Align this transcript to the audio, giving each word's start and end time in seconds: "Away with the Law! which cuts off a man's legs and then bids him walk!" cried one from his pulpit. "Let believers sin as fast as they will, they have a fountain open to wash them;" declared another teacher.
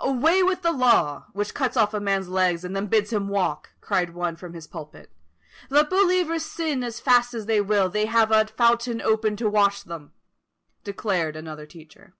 "Away 0.00 0.42
with 0.42 0.62
the 0.62 0.72
Law! 0.72 1.26
which 1.32 1.54
cuts 1.54 1.76
off 1.76 1.94
a 1.94 2.00
man's 2.00 2.28
legs 2.28 2.64
and 2.64 2.74
then 2.74 2.88
bids 2.88 3.12
him 3.12 3.28
walk!" 3.28 3.70
cried 3.80 4.14
one 4.14 4.34
from 4.34 4.52
his 4.52 4.66
pulpit. 4.66 5.12
"Let 5.70 5.90
believers 5.90 6.44
sin 6.44 6.82
as 6.82 6.98
fast 6.98 7.34
as 7.34 7.46
they 7.46 7.60
will, 7.60 7.88
they 7.88 8.06
have 8.06 8.32
a 8.32 8.48
fountain 8.48 9.00
open 9.00 9.36
to 9.36 9.48
wash 9.48 9.84
them;" 9.84 10.10
declared 10.82 11.36
another 11.36 11.66
teacher. 11.66 12.14